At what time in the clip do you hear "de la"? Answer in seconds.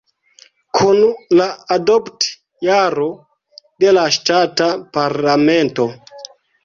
3.85-4.07